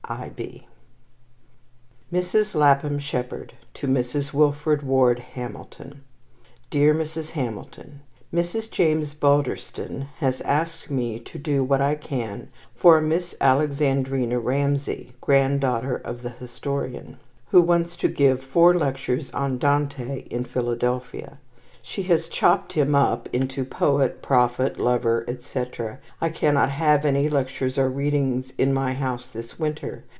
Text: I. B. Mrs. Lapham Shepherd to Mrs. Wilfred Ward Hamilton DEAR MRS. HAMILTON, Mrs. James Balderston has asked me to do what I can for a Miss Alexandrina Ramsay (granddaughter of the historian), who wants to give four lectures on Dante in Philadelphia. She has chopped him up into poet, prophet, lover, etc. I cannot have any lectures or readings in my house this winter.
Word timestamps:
I. 0.09 0.27
B. 0.27 0.67
Mrs. 2.11 2.53
Lapham 2.53 2.99
Shepherd 2.99 3.53
to 3.75 3.87
Mrs. 3.87 4.33
Wilfred 4.33 4.83
Ward 4.83 5.19
Hamilton 5.19 6.01
DEAR 6.69 6.93
MRS. 6.93 7.31
HAMILTON, 7.31 8.01
Mrs. 8.33 8.69
James 8.69 9.13
Balderston 9.13 10.07
has 10.17 10.41
asked 10.41 10.89
me 10.91 11.17
to 11.19 11.39
do 11.39 11.63
what 11.63 11.79
I 11.79 11.95
can 11.95 12.49
for 12.75 12.97
a 12.97 13.01
Miss 13.01 13.35
Alexandrina 13.39 14.37
Ramsay 14.37 15.13
(granddaughter 15.21 15.95
of 15.95 16.23
the 16.23 16.29
historian), 16.31 17.15
who 17.51 17.61
wants 17.61 17.95
to 17.95 18.09
give 18.09 18.43
four 18.43 18.73
lectures 18.75 19.31
on 19.31 19.59
Dante 19.59 20.23
in 20.23 20.43
Philadelphia. 20.43 21.37
She 21.83 22.03
has 22.03 22.29
chopped 22.29 22.73
him 22.73 22.93
up 22.93 23.27
into 23.33 23.65
poet, 23.65 24.21
prophet, 24.21 24.77
lover, 24.79 25.25
etc. 25.27 25.97
I 26.21 26.29
cannot 26.29 26.69
have 26.69 27.05
any 27.05 27.27
lectures 27.27 27.75
or 27.75 27.89
readings 27.89 28.53
in 28.55 28.71
my 28.71 28.93
house 28.93 29.27
this 29.27 29.57
winter. 29.57 30.03